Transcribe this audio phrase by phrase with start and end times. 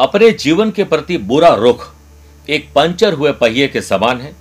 [0.00, 1.94] अपने जीवन के प्रति बुरा रुख,
[2.48, 4.36] एक पंचर हुए पहिए के समान है।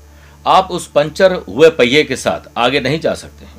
[0.47, 3.53] आप उस पंचर हुए पहिए के साथ आगे नहीं जा सकते हैं।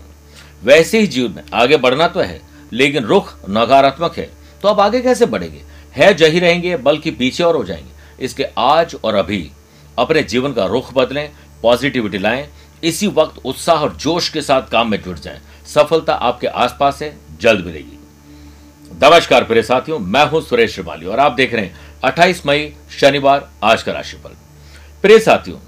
[0.64, 2.40] वैसे ही जीवन में आगे बढ़ना तो है,
[2.72, 4.30] लेकिन रुख नकारात्मक है।
[4.62, 5.62] तो आप आगे कैसे बढ़ेंगे?
[5.96, 9.50] है जही रहेंगे, बल्कि पीछे और हो जाएँगे। इसके आज और अभी
[9.98, 11.30] अपने जीवन का रुख बदलें,
[11.62, 12.48] पॉजिटिविटी लाएँ,
[12.84, 17.16] इसी वक्त उत्साह और जोश के साथ काम में जुट जाएँ। सफलता आपके आसपास है,
[17.40, 17.96] जल्द मिलेगी।
[19.04, 23.48] नमस्कार प्रिय साथियों, मैं हूँ सुरेश श्रीमाली और आप देख रहे हैं 28 मई, शनिवार,
[23.62, 24.36] आज का राशिफल।
[25.02, 25.58] प्रिय साथियों,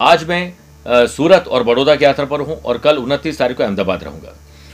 [0.00, 4.04] आज मैं सूरत और बड़ौदा की यात्रा पर हूँ और कल उनतीस तारीख को अहमदाबाद
[4.04, 4.32] रहूँगा।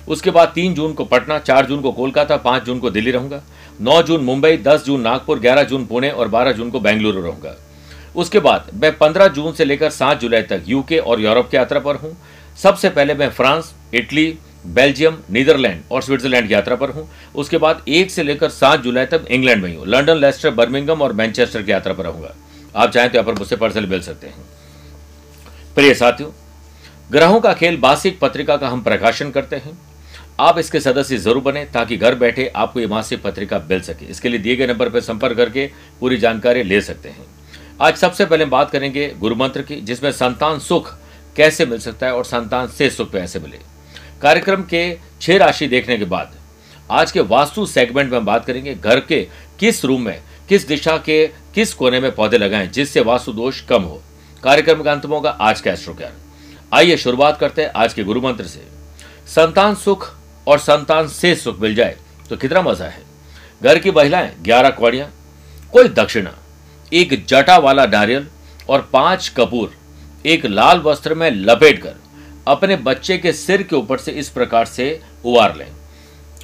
[0.08, 3.42] उसके बाद तीन जून को पटना, चार जून को कोलकाता, पाँच जून को दिल्ली रहूँगा।
[3.80, 7.56] नौ जून मुंबई, दस जून नागपुर, ग्यारह जून पुणे और बारह जून को बेंगलुरु रहूँगा।
[8.16, 11.80] उसके बाद मैं पंद्रह जून से लेकर सात जुलाई तक यूके और यूरोप की यात्रा
[11.80, 12.16] पर हूँ।
[12.58, 18.10] सबसे पहले मैं फ्रांस, इटली बेल्जियम, नीदरलैंड और स्विट्जरलैंड यात्रा पर हूँ। उसके बाद एक
[18.10, 21.92] से लेकर सात जुलाई तक इंग्लैंड में हूँ लंदन लेस्टर बर्मिंगम और मैनचेस्टर की यात्रा
[21.92, 22.34] पर रहूँगा।
[22.74, 24.44] आप चाहें तो यहाँ पर मुझसे पर्सल मिल सकते हैं।
[25.76, 26.30] प्रिय साथियों
[27.10, 29.78] ग्रहों का खेल मासिक पत्रिका का हम प्रकाशन करते हैं।
[30.40, 34.28] आप इसके सदस्य ज़रूर बने ताकि घर बैठे आपको ये मासिक पत्रिका मिल सके। इसके
[34.28, 35.66] लिए दिए गए नंबर पर संपर्क करके
[36.00, 37.26] पूरी जानकारी ले सकते हैं।
[37.80, 40.94] आज सबसे पहले बात करेंगे गुरु मंत्र की, जिसमें संतान सुख
[41.36, 43.58] कैसे मिल सकता है और संतान से सुख कैसे मिले।
[44.22, 46.32] कार्यक्रम के छह राशि देखने के बाद।
[46.90, 49.20] आज के वास्तु सेगमेंट में हम बात करेंगे, घर के
[49.60, 53.82] किस रूम में, किस दिशा के, किस कोने में पौधे लगाएँ जिससे वास्तु दोष कम
[53.82, 54.00] हो।
[54.42, 56.12] कार्यक्रम का अंत में होगा आज का एस्ट्रो ज्ञान
[56.72, 58.66] आइए शुरुआत करते हैं आज के गुरु मंत्र से।
[59.26, 60.10] संतान सुख
[60.46, 61.96] और संतान से सुख मिल जाए
[62.30, 63.02] तो कितना मज़ा है।
[63.62, 65.10] घर की महिलाएँ, ग्यारह कौड़ियाँ,
[65.72, 66.34] कोई दक्षिणा,
[66.92, 68.26] एक जटा वाला नारियल
[68.68, 69.72] और पाँच कपूर,
[70.24, 71.94] एक लाल वस्त्र में लपेट कर
[72.48, 75.66] अपने बच्चे के सिर के ऊपर से इस प्रकार से उबार लें।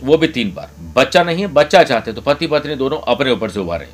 [0.02, 3.50] वो भी तीन बार। बच्चा नहीं है, बच्चा चाहते तो पति पत्नी दोनों अपने ऊपर
[3.50, 3.86] से उबारें।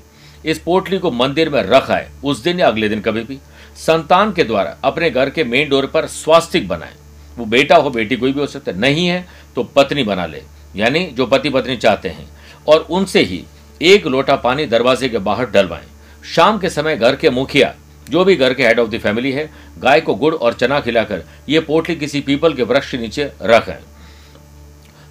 [0.45, 3.39] इस पोटली को मंदिर में रख आए, उस दिन या अगले दिन कभी भी।
[3.77, 6.95] संतान के द्वारा अपने घर के मेन डोर पर स्वास्तिक बनाए।
[7.37, 9.27] वो बेटा हो, बेटी कोई भी हो सकता है। नहीं है
[9.57, 10.43] तो पत्नी बना ले,
[10.77, 12.29] यानी जो पति पत्नी चाहते हैं।
[12.69, 13.43] और उनसे ही
[13.81, 15.87] एक लोटा पानी दरवाजे के बाहर डलवाएँ।
[16.25, 17.75] शाम के समय घर के मुखिया
[18.11, 21.23] जो भी घर के हेड ऑफ़ द फैमिली है, गाय को गुड़ और चना खिलाकर,
[21.49, 23.79] ये पोटली किसी पीपल के वृक्ष के नीचे रखें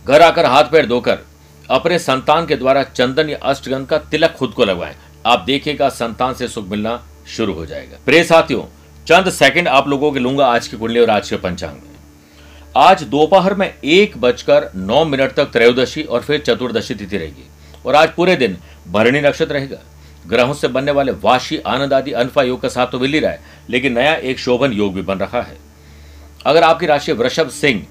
[0.06, 1.18] घर आकर हाथ पैर धोकर,
[1.70, 6.34] अपने संतान के द्वारा चंदन या अष्टगंध का तिलक खुद को लगवाएँ। आप देखिएगा, संतान
[6.34, 8.64] से सुख मिलना शुरू हो जाएगा। प्रे साथियों,
[9.08, 11.98] चंद सेकंड आप लोगों के लूँगा आज की कुंडली और आज के पंचांग। में
[12.76, 17.48] आज दोपहर में एक बजकर नौ मिनट तक त्रयोदशी और फिर चतुर्दशी तिथि रहेगी।
[17.86, 18.58] और आज पूरे दिन
[18.88, 19.78] भरणी नक्षत्र रहेगा।
[20.26, 23.32] ग्रहों से बनने वाले वाशी आनंद आदि अनफा योग का साथ तो मिल ही रहा
[23.32, 23.40] है,
[23.70, 25.58] लेकिन नया एक शोभन योग भी बन रहा है।
[26.46, 27.86] अगर आपकी राशि वृषभ, सिंह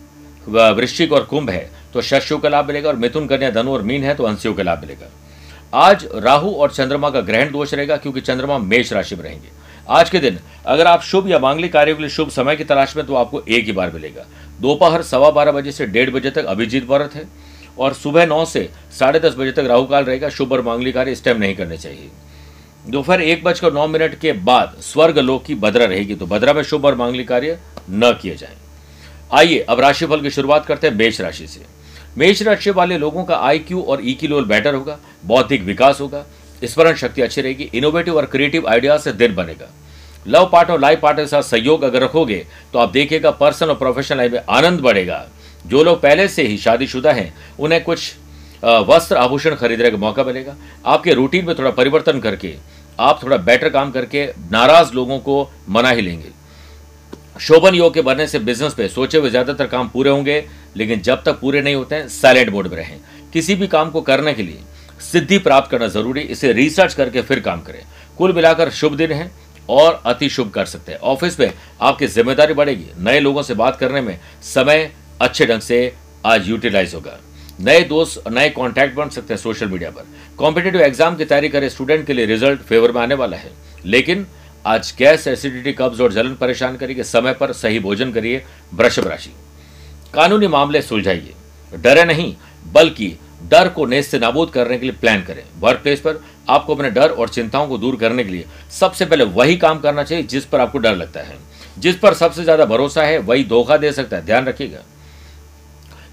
[0.46, 4.04] वृश्चिक और कुंभ है तो शस्यों का लाभ मिलेगा और मिथुन, कन्या, धनु और मीन
[4.04, 5.10] है तो अंशियों का लाभ मिलेगा।
[5.76, 9.48] आज राहु और चंद्रमा का ग्रहण दोष रहेगा, क्योंकि चंद्रमा मेष राशि में रहेंगे।
[9.88, 12.96] आज के दिन, अगर आप शुभ या मांगलिक कार्यों के लिए शुभ समय की तलाश
[12.96, 14.24] में तो आपको एक ही बार मिलेगा।
[14.60, 17.24] दोपहर सवा बारह बजे से डेढ़ बजे तक अभिजीत व्रत है।
[17.78, 21.12] और सुबह नौ से साढ़े दस बजे तक राहु काल रहेगा। शुभ और मांगली कार्य
[21.12, 22.08] इस टाइम नहीं करने चाहिए।
[22.86, 26.62] दोपहर एक बजकर नौ मिनट के बाद स्वर्ग लोक की बद्रा रहेगी तो बद्रा में
[26.62, 27.58] शुभ और मांगली कार्य
[27.90, 28.56] न किए जाएँ।
[29.32, 31.60] आइए, अब राशिफल की शुरुआत करते हैं मेष राशि से।
[32.18, 36.00] मेष राशि वाले लोगों का आई क्यू और ई की लेवल बेटर होगा, बौद्धिक विकास
[36.00, 36.24] होगा,
[36.62, 39.68] स्मरण शक्ति अच्छी रहेगी इनोवेटिव और क्रिएटिव आइडियाज़ से दिन बनेगा।
[40.26, 43.76] लव पार्टनर और लाइफ पार्टनर के साथ सहयोग अगर रखोगे तो आप देखिएगा पर्सनल और
[43.76, 45.26] प्रोफेशनल लाइफ में आनंद बढ़ेगा।
[45.68, 48.12] जो लोग पहले से ही शादीशुदा हैं, उन्हें कुछ
[48.62, 50.56] वस्त्र आभूषण खरीदने का मौका मिलेगा।
[50.86, 52.54] आपके रूटीन में थोड़ा परिवर्तन करके,
[52.98, 56.30] आप थोड़ा बेटर काम करके नाराज़ लोगों को मना ही लेंगे।
[57.40, 60.44] शोभन योग के बनने से बिज़नेस पे सोचे हुए ज़्यादातर काम पूरे होंगे,
[60.76, 62.98] लेकिन जब तक पूरे नहीं होते हैं साइलेंट मोड में रहें।
[63.32, 64.58] किसी भी काम को करने के लिए
[65.02, 67.82] सिद्धि प्राप्त करना ज़रूरी, इसे रिसर्च करके फिर काम करें।
[68.18, 69.30] कुल मिलाकर शुभ दिन है
[69.68, 73.76] और अति शुभ कर सकते हैं। ऑफ़िस में आपकी ज़िम्मेदारी बढ़ेगी। नए लोगों से बात
[73.76, 75.92] करने में समय अच्छे ढंग से
[76.26, 77.18] आज यूटिलाइज होगा।
[77.60, 80.04] नए दोस्त, नए कॉन्टैक्ट बन सकते हैं सोशल मीडिया पर।
[80.38, 83.50] कॉम्पिटेटिव एग्ज़ाम की तैयारी करें स्टूडेंट के लिए रिज़ल्ट फेवर में आने वाला है।
[83.84, 84.26] लेकिन
[84.64, 88.42] आज गैस एसिडिटी कब्ज और जलन परेशान करिए, समय पर सही भोजन करिए,
[88.74, 89.30] वृषभ राशि।
[90.14, 91.34] कानूनी मामले सुलझाइए।
[91.72, 92.34] डरे नहीं,
[92.64, 96.74] बल्कि डर को नेस्त से नाबूद करने के लिए प्लान करें। वर्क प्लेस पर आपको
[96.74, 100.24] अपने डर और चिंताओं को दूर करने के लिए सबसे पहले वही काम करना चाहिए
[100.24, 101.36] जिस पर आपको डर लगता है।
[101.78, 104.82] जिस पर सबसे ज़्यादा भरोसा है, वही धोखा दे सकता है। ध्यान रखिएगा।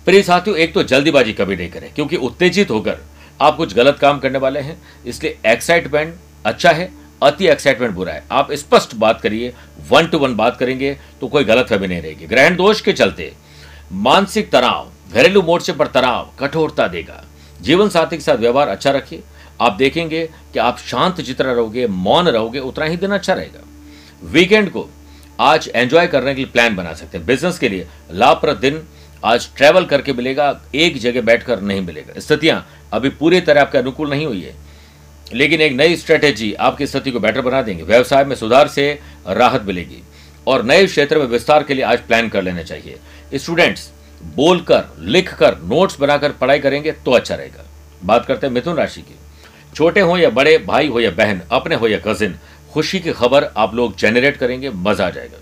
[0.06, 2.98] प्रिय साथियों, एक तो जल्दीबाजी कभी नहीं करें, क्योंकि उत्तेजित होकर
[3.42, 6.14] आप कुछ गलत काम करने वाले हैं। इसलिए एक्साइटमेंट
[6.46, 6.92] अच्छा है,
[7.22, 9.54] अति एक्साइटमेंट बुरा है। आप स्पष्ट बात करिए
[9.90, 13.32] वन टू वन बात करेंगे तो कोई गलत फहमी नहीं रहेगी। ग्रहण दोष के चलते
[13.94, 17.24] मानसिक तनाव, घरेलू मोर्चे पर तनाव कठोरता देगा।
[17.62, 19.24] जीवन साथी के साथ व्यवहार अच्छा रखिए।
[19.62, 23.64] आप देखेंगे कि आप शांत जितना रहोगे, मौन रहोगे, उतना ही दिन अच्छा रहेगा।
[24.24, 24.90] वीकेंड को
[25.40, 28.84] आज एंजॉय करने के लिए प्लान बना सकते हैं। बिज़नेस के लिए लाभप्रद दिन
[29.24, 34.10] आज ट्रैवल करके मिलेगा, एक जगह बैठकर नहीं मिलेगा। स्थितियाँ अभी पूरी तरह आपके अनुकूल
[34.10, 34.56] नहीं हुई है।
[35.34, 39.64] लेकिन एक नई स्ट्रेटेजी आपकी स्थिति को बेटर बना देंगे। व्यवसाय में सुधार से राहत
[39.64, 40.04] मिलेगी।
[40.48, 43.00] और नए क्षेत्र में विस्तार के लिए आज प्लान कर लेना चाहिए।
[43.34, 43.92] स्टूडेंट्स
[44.36, 47.66] बोलकर, लिखकर नोट्स बनाकर पढ़ाई करेंगे तो अच्छा रहेगा।
[48.04, 49.16] बात करते हैं मिथुन राशि की।
[49.76, 52.36] छोटे हो या बड़े, भाई हो या बहन, अपने हो या कजिन
[52.74, 55.38] खुशी की खबर आप लोग जेनरेट करेंगे, मज़ा आ जाएगा।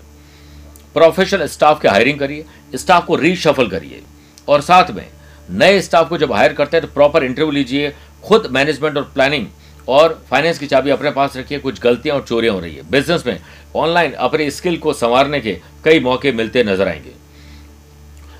[0.94, 2.44] प्रोफेशनल स्टाफ के हायरिंग करिए,
[2.74, 4.02] स्टाफ को रीशफल करिए।
[4.48, 5.06] और साथ में
[5.50, 7.92] नए स्टाफ को जब हायर करते हैं तो प्रॉपर इंटरव्यू लीजिए,
[8.24, 9.46] खुद मैनेजमेंट और प्लानिंग
[9.88, 13.26] और फाइनेंस की चाबी अपने पास रखिए, कुछ गलतियाँ और चोरियाँ हो रही है। बिज़नेस
[13.26, 13.40] में
[13.76, 17.12] ऑनलाइन अपने स्किल को संवारने के कई मौके मिलते नज़र आएँगे।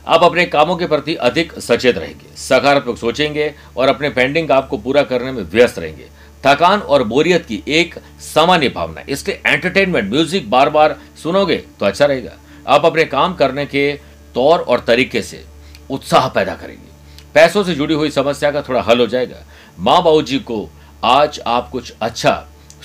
[0.06, 4.78] आप अपने कामों के प्रति अधिक सचेत रहेंगे, सकारात्मक सोचेंगे और अपने पेंडिंग काम को
[4.78, 6.08] पूरा करने में व्यस्त रहेंगे।
[6.44, 12.06] थकान और बोरियत की एक सामान्य भावना इसलिए एंटरटेनमेंट म्यूज़िक बार बार सुनोगे तो अच्छा
[12.06, 12.32] रहेगा।
[12.66, 13.92] आप अपने काम करने के
[14.34, 15.44] तौर और तरीके से
[15.90, 16.92] उत्साह पैदा करेंगे।
[17.34, 19.44] पैसों से जुड़ी हुई समस्या का थोड़ा हल हो जाएगा।
[19.78, 20.68] माँ बाबू जी को
[21.02, 22.32] आज आप कुछ अच्छा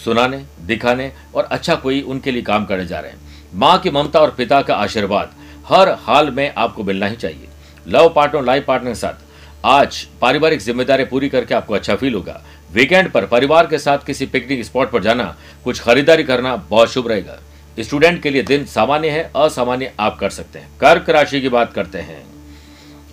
[0.03, 3.19] सुनाने, दिखाने और अच्छा कोई उनके लिए काम करने जा रहे हैं।
[3.53, 5.33] माँ की ममता और पिता का आशीर्वाद
[5.67, 7.47] हर हाल में आपको मिलना ही चाहिए।
[7.85, 9.27] लव पार्टनर लाइफ पार्टनर के साथ
[9.65, 14.25] आज पारिवारिक ज़िम्मेदारी पूरी करके आपको अच्छा फील होगा। वीकेंड पर परिवार के साथ किसी
[14.25, 17.39] पिकनिक स्पॉट पर जाना, कुछ खरीदारी करना बहुत शुभ रहेगा।
[17.79, 21.73] स्टूडेंट के लिए दिन सामान्य है, असामान्य आप कर सकते हैं। कर्क राशि की बात
[21.73, 22.23] करते हैं।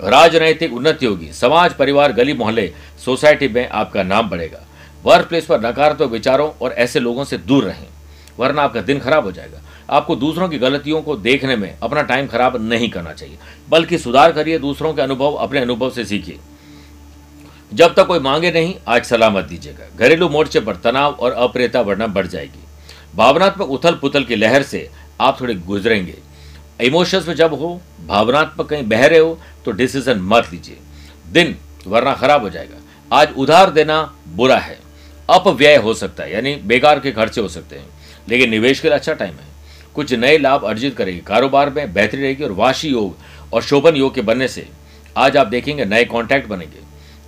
[0.00, 2.72] राजनैतिक उन्नति होगी समाज, परिवार, गली, मोहल्ले,
[3.04, 4.62] सोसाइटी में आपका नाम बढ़ेगा।
[5.04, 7.86] वर्क प्लेस पर नकारात्मक विचारों और ऐसे लोगों से दूर रहें,
[8.38, 12.26] वरना आपका दिन खराब हो जाएगा। आपको दूसरों की गलतियों को देखने में अपना टाइम
[12.26, 16.38] खराब नहीं करना चाहिए, बल्कि सुधार करिए, दूसरों के अनुभव, अपने अनुभव से सीखिए।
[17.74, 22.06] जब तक कोई मांगे नहीं, आज सलामत दीजिएगा। घरेलू मोर्चे पर तनाव और अप्रियता बढ़ना
[22.06, 22.65] बढ़ जाएगी।
[23.14, 26.14] भावनात्मक उथल पुथल की लहर से आप थोड़े गुजरेंगे।
[26.80, 30.76] इमोशंस में जब हो, भावनात्मक कहीं बह रहे हो तो डिसीज़न मत लीजिए।
[31.32, 32.76] दिन, वरना खराब हो जाएगा।
[33.12, 34.78] आज उधार देना बुरा है।
[35.30, 37.86] अपव्यय हो सकता है, यानी बेकार के खर्चे हो सकते हैं।
[38.28, 39.56] लेकिन निवेश के लिए अच्छा टाइम है।
[39.94, 43.16] कुछ नए लाभ अर्जित करेगी। कारोबार में बेहतरी रहेगी और वाशी योग
[43.52, 44.68] और शोभन योग के बनने से
[45.16, 46.78] आज आप देखेंगे नए कॉन्टैक्ट बनेंगे।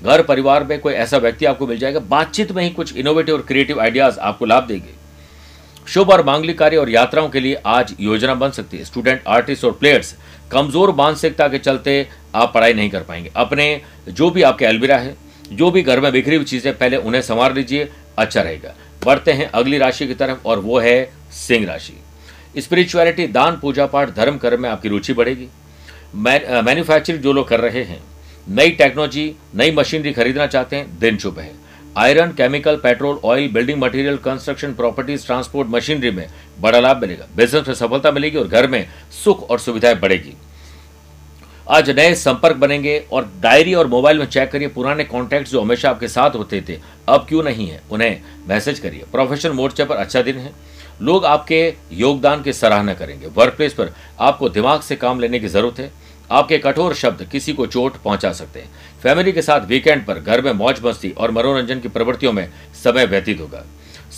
[0.02, 3.42] घर परिवार में कोई ऐसा व्यक्ति आपको मिल जाएगा। बातचीत में ही कुछ इनोवेटिव और
[3.42, 4.97] क्रिएटिव आइडियाज़ आपको लाभ देंगे।
[5.88, 9.64] शुभ और मांगलिक कार्य और यात्राओं के लिए आज योजना बन सकती है। स्टूडेंट आर्टिस्ट
[9.64, 10.14] और प्लेयर्स
[10.52, 15.16] कमज़ोर मानसिकता के चलते आप पढ़ाई नहीं कर पाएँगे। अपने जो भी आपके अलविरा है,
[15.52, 19.50] जो भी घर में बिखरी हुई चीज़ें, पहले उन्हें संवार लीजिए अच्छा रहेगा। बढ़ते हैं
[19.50, 21.94] अगली राशि की तरफ़ और वो है सिंह राशि।
[22.58, 25.48] स्पिरिचुअलिटी दान, पूजा पाठ, धर्म, कर्म में आपकी रुचि बढ़ेगी।
[26.16, 28.00] मैन्युफैक्चरिंग जो लोग कर रहे हैं,
[28.46, 31.52] नई टेक्नोलॉजी नई मशीनरी खरीदना चाहते हैं, दिन शुभ है।
[31.96, 36.26] Iron chemical, petrol, oil, building material, construction properties, transport machinery में
[36.60, 38.88] बड़ा लाभ मिलेगा। बिज़नेस में सफलता मिलेगी और घर में
[39.24, 40.34] सुख और सुविधाएँ बढ़ेगी।
[41.70, 45.90] आज नए संपर्क बनेंगे और डायरी और मोबाइल में चेक करिए पुराने कॉन्टैक्ट जो हमेशा
[45.90, 46.78] आपके साथ होते थे।
[47.08, 47.80] अब क्यों नहीं है?
[47.90, 50.52] उन्हें मैसेज करिए। प्रोफेशनल मोर्चे पर अच्छा दिन है।
[51.02, 55.48] लोग आपके योगदान की सराहना करेंगे। वर्क प्लेस पर आपको दिमाग से काम लेने की
[55.48, 55.92] ज़रूरत है।
[56.30, 58.70] आपके कठोर शब्द किसी को चोट पहुँचा सकते हैं।
[59.02, 62.52] फैमिली के साथ वीकेंड पर घर में मौज मस्ती और मनोरंजन की प्रवृत्तियों में
[62.84, 63.64] समय व्यतीत होगा।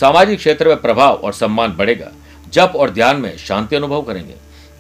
[0.00, 2.12] सामाजिक क्षेत्र में प्रभाव और सम्मान बढ़ेगा।
[2.52, 4.35] जब और ध्यान में शांति अनुभव करेंगे।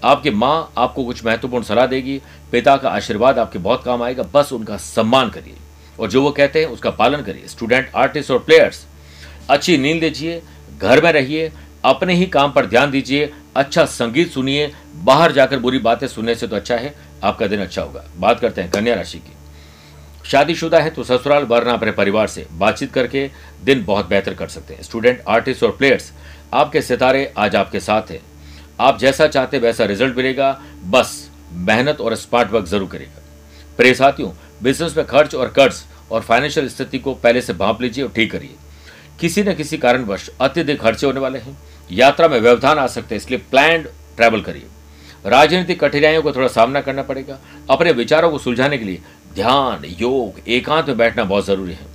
[0.04, 2.20] आपकी माँ आपको कुछ महत्वपूर्ण सलाह देगी।
[2.52, 5.54] पिता का आशीर्वाद आपके बहुत काम आएगा। बस उनका सम्मान करिए।
[6.00, 8.86] और जो वो कहते हैं, उसका पालन करिए। स्टूडेंट, आर्टिस्ट और प्लेयर्स,
[9.50, 10.42] अच्छी नींद लीजिए
[10.78, 11.52] घर में रहिए,
[11.84, 16.46] अपने ही काम पर ध्यान दीजिए अच्छा संगीत सुनिए, बाहर जाकर बुरी बातें सुनने से
[16.46, 19.32] तो अच्छा है, आपका दिन अच्छा होगा। बात करते हैं कन्या राशि की।
[20.24, 23.28] शादीशुदा है तो ससुराल वरना अपने परिवार से बातचीत करके
[23.64, 26.12] दिन बहुत बेहतर कर सकते हैं। स्टूडेंट, आर्टिस्ट और प्लेयर्स,
[26.54, 28.20] आपके सितारे आज आपके साथ हैं।
[28.80, 30.52] आप जैसा चाहते वैसा रिज़ल्ट मिलेगा।
[30.84, 33.22] बस मेहनत और स्मार्ट वर्क ज़रूर करेगा
[33.78, 34.30] प्रिय साथियों,
[34.62, 38.32] बिज़नेस में खर्च और कर्ज और फाइनेंशियल स्थिति को पहले से भाप लीजिए और ठीक
[38.32, 38.54] करिए।
[39.20, 41.58] किसी न किसी कारणवश अत्यधिक खर्चे होने वाले हैं।
[41.92, 43.82] यात्रा में व्यवधान आ सकते हैं, इसलिए प्लान
[44.16, 44.66] ट्रैवल करिए।
[45.26, 47.38] राजनीतिक कठिनाइयों को थोड़ा सामना करना पड़ेगा।
[47.70, 49.00] अपने विचारों को सुलझाने के लिए
[49.34, 51.86] ध्यान, योग, एकांत में बैठना बहुत ज़रूरी है।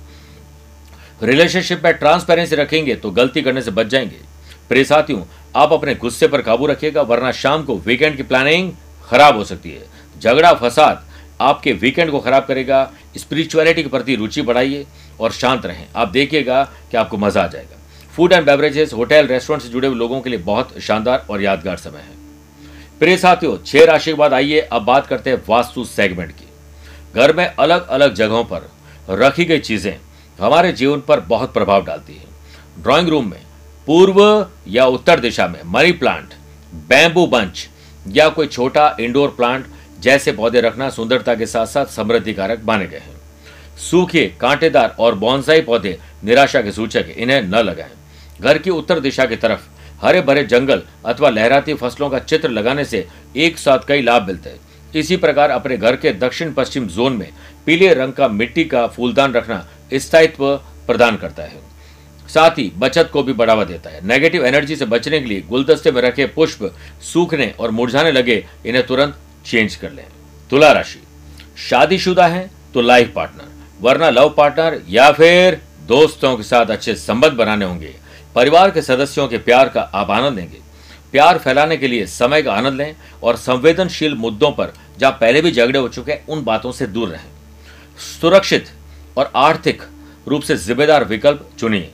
[1.22, 4.16] रिलेशनशिप में ट्रांसपेरेंसी रखेंगे तो गलती करने से बच जाएँगे।
[4.68, 5.22] प्रिय साथियों,
[5.56, 8.72] आप अपने गुस्से पर काबू रखिएगा, वरना शाम को वीकेंड की प्लानिंग
[9.10, 9.84] खराब हो सकती है।
[10.20, 11.04] झगड़ा, फसाद
[11.40, 14.86] आपके वीकेंड को खराब करेगा। स्पिरिचुअलिटी के प्रति रुचि बढ़ाइए।
[15.20, 17.76] और शांत रहें। आप देखिएगा कि आपको मज़ा आ जाएगा।
[18.14, 21.76] Food and beverages hotel restaurant से जुड़े हुए लोगों के लिए बहुत शानदार और यादगार
[21.76, 22.14] समय है।
[22.98, 26.44] प्रिय साथियों, छह राशि के बाद आइए, अब बात करते हैं वास्तु सेगमेंट की।
[27.14, 28.70] घर में अलग अलग जगहों पर
[29.10, 29.96] रखी गई चीज़ें
[30.38, 33.40] हमारे जीवन पर बहुत प्रभाव डालती है। ड्राइंग रूम में,
[33.86, 36.34] पूर्व या उत्तर दिशा में, मनी प्लांट
[36.88, 37.68] बैम्बू बंच
[38.08, 39.66] या कोई छोटा इंडोर प्लांट
[40.00, 43.15] जैसे पौधे रखना सुंदरता के साथ साथ समृद्धि कारक माने गए हैं।
[43.80, 47.90] सूखे, कांटेदार और बॉन्साई पौधे निराशा के सूचक इन्हें न लगाएँ।
[48.40, 49.68] घर की उत्तर दिशा की तरफ़
[50.02, 53.06] हरे भरे जंगल अथवा लहराती फ़सलों का चित्र लगाने से
[53.36, 54.60] एक साथ कई लाभ मिलते हैं।
[54.94, 57.28] इसी प्रकार अपने घर के दक्षिण पश्चिम जोन में
[57.66, 60.54] पीले रंग का मिट्टी का फूलदान रखना स्थायित्व
[60.86, 61.64] प्रदान करता है।
[62.28, 65.90] साथ ही बचत को भी बढ़ावा देता है। नेगेटिव एनर्जी से बचने के लिए गुलदस्ते
[65.90, 70.04] में रखे पुष्प सूखने और मुरझाने लगे इन्हें तुरंत चेंज कर लें।
[70.50, 71.02] तुला राशि।
[71.68, 77.32] शादीशुदा है तो लाइफ पार्टनर। वरना लव पार्टनर या फिर दोस्तों के साथ अच्छे संबंध
[77.32, 77.94] बनाने होंगे।
[78.34, 80.58] परिवार के सदस्यों के प्यार का आप आनंद लेंगे।
[81.12, 85.52] प्यार फैलाने के लिए समय का आनंद लें और संवेदनशील मुद्दों पर, जहाँ पहले भी
[85.52, 87.30] झगड़े हो चुके हैं, उन बातों से दूर रहें।
[88.20, 88.66] सुरक्षित
[89.16, 89.82] और आर्थिक
[90.28, 91.90] रूप से जिम्मेदार विकल्प चुनिए।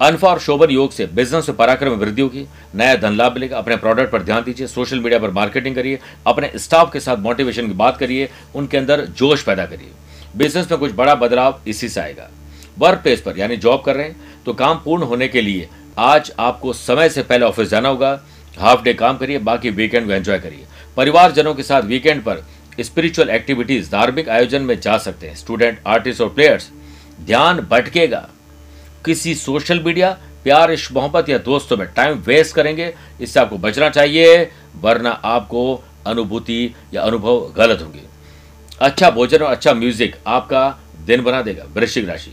[0.00, 3.58] अनफा और शोभन योग से बिज़नेस में पराक्रम में वृद्धि होगी। नया धन लाभ मिलेगा।
[3.58, 7.66] अपने प्रोडक्ट पर ध्यान दीजिए। सोशल मीडिया पर मार्केटिंग करिए। अपने स्टाफ के साथ मोटिवेशन
[7.66, 9.90] की बात करिए। उनके अंदर जोश पैदा करिए।
[10.36, 12.28] बिज़नेस में कुछ बड़ा बदलाव इसी से आएगा।
[12.78, 16.32] वर्क प्लेस पर, यानी जॉब कर रहे हैं तो काम पूर्ण होने के लिए आज
[16.38, 18.20] आपको समय से पहले ऑफ़िस जाना होगा।
[18.58, 20.64] हाफ़ डे काम करिए, बाकी वीकेंड को एंजॉय करिए।
[20.96, 22.44] परिवारजनों के साथ वीकेंड पर
[22.80, 26.70] स्पिरिचुअल एक्टिविटीज़ धार्मिक आयोजन में जा सकते हैं। स्टूडेंट आर्टिस्ट और प्लेयर्स
[27.20, 28.28] ध्यान भटकेगा।
[29.04, 30.10] किसी सोशल मीडिया
[30.44, 34.50] प्यार इश्क मोहब्बत या दोस्तों में टाइम वेस्ट करेंगे। इससे आपको बचना चाहिए,
[34.80, 38.02] वरना आपको अनुभूति या अनुभव गलत होंगे।
[38.84, 40.62] अच्छा भोजन और अच्छा म्यूज़िक आपका
[41.06, 42.30] दिन बना देगा, वृश्चिक राशि।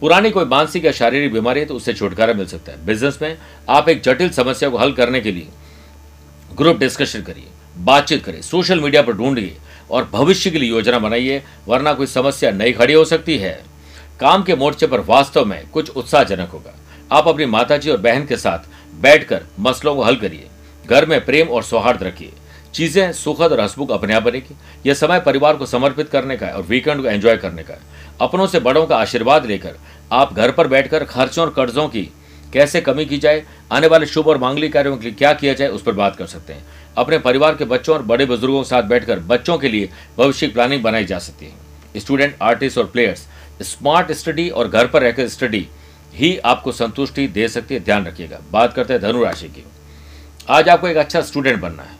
[0.00, 3.36] पुरानी कोई मानसिक या शारीरिक बीमारी है तो उससे छुटकारा मिल सकता है। बिज़नेस में
[3.68, 5.48] आप एक जटिल समस्या को हल करने के लिए
[6.50, 9.56] ग्रुप डिस्कशन करिए, बातचीत करिए सोशल मीडिया पर ढूंढिए
[9.90, 13.52] और भविष्य के लिए योजना बनाइए, वरना कोई समस्या नई खड़ी हो सकती है।
[14.20, 16.74] काम के मोर्चे पर वास्तव में कुछ उत्साहजनक होगा।
[17.10, 18.68] आप अपनी माताजी और बहन के साथ
[19.00, 20.46] बैठकर मसलों को हल करिए।
[20.84, 22.32] घर में प्रेम और सौहार्द रखिए।
[22.74, 24.54] चीज़ें सुखद और हसमुख अपने आप बनेगी।
[24.86, 27.80] यह समय परिवार को समर्पित करने का है और वीकेंड को एंजॉय करने का है।
[28.20, 29.76] अपनों से बड़ों का आशीर्वाद लेकर
[30.12, 32.10] आप घर पर बैठकर खर्चों और कर्जों की
[32.52, 35.68] कैसे कमी की जाए, आने वाले शुभ और मांगलिक कार्यों के लिए क्या किया जाए,
[35.68, 36.64] उस पर बात कर सकते हैं।
[36.96, 40.52] अपने परिवार के बच्चों और बड़े बुज़ुर्गों के साथ बैठकर बच्चों के लिए भविष्य की
[40.52, 43.26] प्लानिंग बनाई जा सकती है। स्टूडेंट आर्टिस्ट और प्लेयर्स
[43.62, 45.66] स्मार्ट स्टडी और घर पर रहकर स्टडी
[46.14, 49.64] ही आपको संतुष्टि दे सकती है। ध्यान रखिएगा। बात करते हैं धनुराशि की।
[50.48, 51.98] आज आपको एक अच्छा स्टूडेंट बनना है।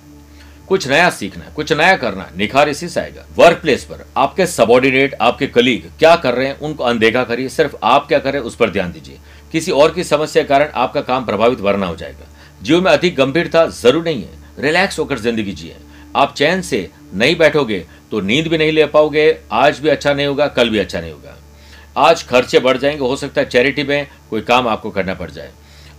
[0.71, 4.05] कुछ नया सीखना है, कुछ नया करना है, निखार इसी से आएगा। वर्क प्लेस पर
[4.17, 8.39] आपके सबॉर्डिनेट आपके कलीग क्या कर रहे हैं, उनको अनदेखा करिए, सिर्फ़ आप क्या करें
[8.41, 9.19] उस पर ध्यान दीजिए।
[9.53, 12.29] किसी और की समस्या के कारण आपका काम प्रभावित वरना हो जाएगा।
[12.63, 15.77] जीवन में अधिक गंभीरता ज़रूर नहीं है। रिलैक्स होकर ज़िंदगी जिए।
[16.17, 20.27] आप चैन से नहीं बैठोगे तो नींद भी नहीं ले पाओगे, आज भी अच्छा नहीं
[20.27, 21.37] होगा, कल भी अच्छा नहीं होगा।
[21.99, 25.51] आज खर्चे बढ़ जाएँगे, हो सकता है चैरिटी में कोई काम आपको करना पड़ जाए।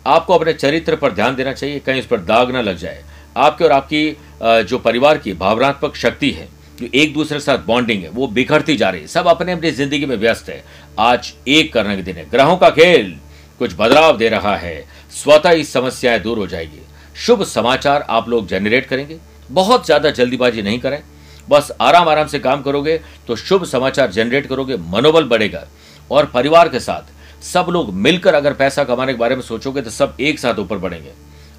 [0.07, 3.03] आपको अपने चरित्र पर ध्यान देना चाहिए, कहीं उस पर दाग ना लग जाए।
[3.37, 6.48] आपके और आपकी जो परिवार की भावनात्मक शक्ति है,
[6.79, 9.71] जो एक दूसरे के साथ बॉन्डिंग है, वो बिखरती जा रही है। सब अपने अपनी
[9.71, 10.63] ज़िंदगी में व्यस्त है।
[11.00, 13.15] आज एक करने के दिन है। ग्रहों का खेल
[13.60, 14.83] कुछ बदलाव दे रहा है।
[15.13, 16.81] स्वतः ही समस्याएँ दूर हो जाएगी।
[17.17, 19.17] शुभ समाचार आप लोग जनरेट करेंगे।
[19.50, 21.01] बहुत ज़्यादा जल्दीबाजी नहीं करें।
[21.50, 25.65] बस आराम आराम से काम करोगे तो शुभ समाचार जनरेट करोगे, मनोबल बढ़ेगा।
[26.12, 29.89] और परिवार के साथ सब लोग मिलकर अगर पैसा कमाने के बारे में सोचोगे तो
[29.89, 31.12] सब एक साथ ऊपर बढ़ेंगे।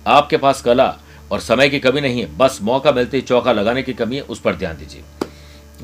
[0.07, 0.87] आपके पास कला
[1.33, 4.23] और समय की कमी नहीं है, बस मौका मिलते ही चौका लगाने की कमी है,
[4.23, 5.03] उस पर ध्यान दीजिए।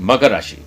[0.00, 0.59] मकर राशि।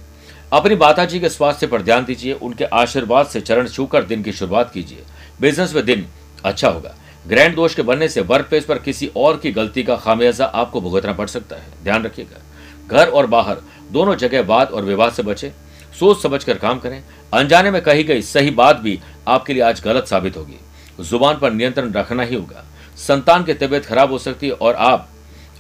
[0.54, 4.32] अपनी माता जी के स्वास्थ्य पर ध्यान दीजिए, उनके आशीर्वाद से चरण छूकर दिन की
[4.32, 5.04] शुरुआत कीजिए।
[5.42, 6.08] बिज़नेस में दिन
[6.46, 6.96] अच्छा होगा।
[7.28, 10.82] ग्रैंड दोष के बनने से वर्क प्लेस पर किसी और की गलती का खामियाजा आपको
[10.82, 12.42] भुगतना पड़ सकता है। ध्यान रखिएगा।
[12.88, 13.58] घर और बाहर,
[13.92, 15.52] दोनों जगह वाद और विवाद से बचे।
[16.00, 20.08] सोच समझकर काम करें। अनजाने में कही गई सही बात भी आपके लिए आज गलत
[20.08, 20.60] साबित होगी।
[21.04, 22.66] ज़ुबान पर नियंत्रण रखना ही होगा।
[23.01, 25.08] संतान की तबीयत खराब हो सकती है और आप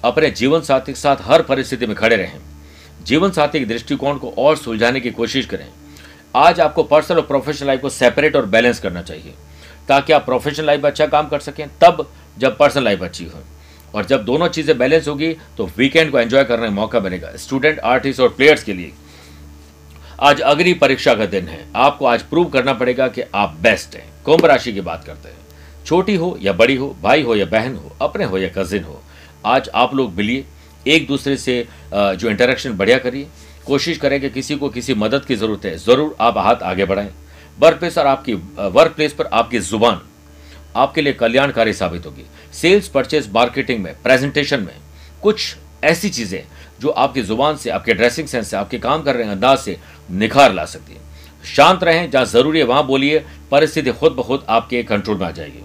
[0.03, 2.39] अपने जीवन साथी के साथ हर परिस्थिति में खड़े रहें।
[3.03, 5.67] जीवन साथी के दृष्टिकोण को और सुलझाने की कोशिश करें।
[6.35, 9.33] आज आपको पर्सनल और प्रोफेशनल लाइफ को सेपरेट और बैलेंस करना चाहिए,
[9.87, 12.07] ताकि आप प्रोफेशनल लाइफ में अच्छा काम कर सकें, तब
[12.37, 13.43] जब पर्सनल लाइफ अच्छी हो।
[13.93, 17.79] और जब दोनों चीज़ें बैलेंस होगी तो वीकेंड को एंजॉय करने का मौका मिलेगा। स्टूडेंट,
[17.79, 18.91] आर्टिस्ट और प्लेयर्स के लिए
[20.21, 24.07] आज अग्नि परीक्षा का दिन है। आपको आज प्रूव करना पड़ेगा कि आप बेस्ट हैं।
[24.25, 25.39] कुंभ राशि की बात करते हैं।
[25.85, 29.01] छोटी हो या बड़ी हो, भाई हो या बहन हो, अपने हो या कजिन हो,
[29.45, 30.45] आज आप लोग मिलिए,
[30.85, 33.27] एक दूसरे से जो इंटरेक्शन बढ़िया करिए।
[33.65, 37.11] कोशिश करें कि किसी को किसी मदद की ज़रूरत है, ज़रूर आप हाथ आगे बढ़ाएँ।
[37.57, 40.01] वर्क प्लेस और आपकी वर्क प्लेस पर आपकी ज़ुबान,
[40.75, 44.75] आपके लिए कल्याणकारी साबित होगी। सेल्स परचेज मार्केटिंग में प्रेजेंटेशन में,
[45.23, 46.43] कुछ ऐसी चीज़ें
[46.81, 49.77] जो आपकी ज़ुबान से, आपके ड्रेसिंग सेंस से, आपके काम कर रहे हैं अंदाज से
[50.09, 50.99] निखार ला सकती है।
[51.45, 53.19] शांत रहें, जहाँ ज़रूरी है, वहाँ बोलिए,
[53.51, 55.63] परिस्थिति खुद ब खुद आपके कंट्रोल में आ जाएगी।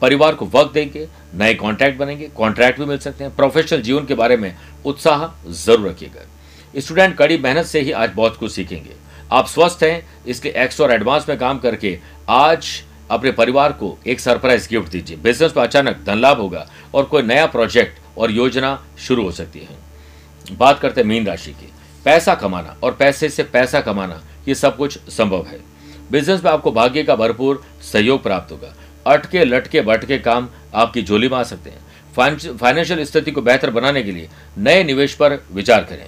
[0.00, 4.14] परिवार को वक्त देंगे, नए कॉन्ट्रैक्ट बनेंगे कॉन्ट्रैक्ट भी मिल सकते हैं। प्रोफेशनल जीवन के
[4.14, 8.96] बारे में उत्साह ज़रूर रखिएगा। स्टूडेंट कड़ी मेहनत से ही आज बहुत कुछ सीखेंगे।
[9.32, 12.66] आप स्वस्थ हैं, इसलिए एक्स्ट्रा और एडवांस में काम करके आज
[13.10, 17.22] अपने परिवार को एक सरप्राइज़ गिफ्ट दीजिए। बिज़नेस में अचानक धन लाभ होगा और कोई
[17.22, 21.72] नया प्रोजेक्ट और योजना शुरू हो सकती है। बात करते हैं मीन राशि की।
[22.04, 25.60] पैसा कमाना और पैसे से पैसा कमाना, ये सब कुछ संभव है।
[26.10, 28.74] बिज़नेस में आपको भाग्य का भरपूर सहयोग प्राप्त होगा।
[29.06, 34.02] अटके, लटके बटके काम आपकी झोली में आ सकते हैं। फाइनेंशियल स्थिति को बेहतर बनाने
[34.02, 36.06] के लिए नए निवेश पर विचार करें।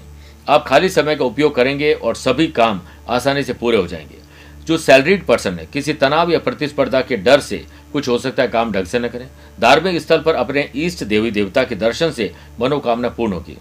[0.48, 4.18] आप खाली समय का उपयोग करेंगे और सभी काम आसानी से पूरे हो जाएँगे।
[4.66, 8.48] जो सैलरीड पर्सन है, किसी तनाव या प्रतिस्पर्धा के डर से कुछ हो सकता है
[8.48, 9.26] काम ढंग से न करें।
[9.61, 13.57] धार्मिक स्थल पर अपने इष्ट देवी देवता के दर्शन से मनोकामना पूर्ण होगी।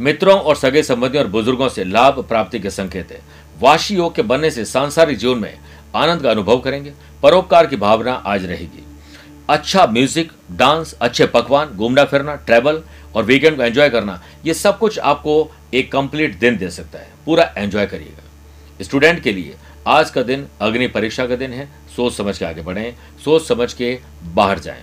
[0.00, 3.20] मित्रों और सगे संबंधियों और बुज़ुर्गों से लाभ प्राप्ति के संकेत है।
[3.60, 5.58] वाशी योग के बनने से सांसारिक जीवन में
[5.94, 8.84] आनंद का अनुभव करेंगे। परोपकार की भावना आज रहेगी।
[9.48, 12.82] अच्छा म्यूज़िक, डांस, अच्छे पकवान, घूमना फिरना, ट्रैवल
[13.16, 17.08] और वीकेंड को एंजॉय करना, ये सब कुछ आपको एक कंप्लीट दिन दे सकता है।
[17.26, 19.56] पूरा एंजॉय करिएगा। स्टूडेंट के लिए
[19.88, 23.72] आज का दिन, अग्नि परीक्षा का दिन है। सोच समझ के आगे बढ़ें। सोच समझ
[23.72, 23.98] के
[24.34, 24.82] बाहर जाएँ।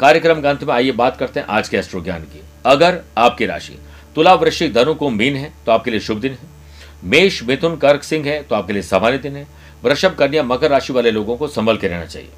[0.00, 3.46] कार्यक्रम के अंत में आइए बात करते हैं आज के एस्ट्रो ज्ञान की। अगर आपकी
[3.46, 3.78] राशि
[4.16, 6.56] तुला वृश्चिक धनु को मीन है तो आपके लिए शुभ दिन है।
[7.04, 9.46] मेष मिथुन कर्क सिंह है तो आपके लिए सामान्य दिन है।
[9.84, 12.28] वृषभ कन्या मकर राशि वाले लोगों को संभल के रहना चाहिए।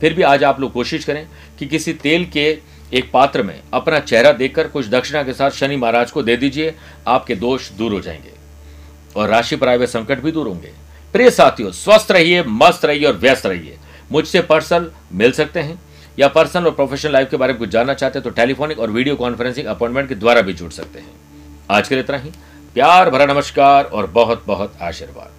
[0.00, 2.58] फिर भी आज आप लोग कोशिश करें कि किसी तेल के
[2.92, 6.74] एक पात्र में अपना चेहरा देखकर कुछ दक्षिणा के साथ शनि महाराज को दे दीजिए,
[7.08, 8.32] आपके दोष दूर हो जाएँगे।
[9.16, 10.72] और राशि पर आए हुए संकट भी दूर होंगे।
[11.12, 13.78] प्रिय साथियों, स्वस्थ रहिए, मस्त रहिए और व्यस्त रहिए।
[14.12, 15.82] मुझसे पर्सनल मिल सकते हैं।
[16.18, 18.90] या पर्सनल और प्रोफेशनल लाइफ के बारे में कुछ जानना चाहते हैं तो टेलीफोनिक और
[18.90, 21.10] वीडियो कॉन्फ्रेंसिंग अपॉइंटमेंट के द्वारा भी जुड़ सकते हैं।
[21.70, 22.30] आज के लिए इतना ही।
[22.74, 25.37] प्यार भरा नमस्कार और बहुत बहुत आशीर्वाद।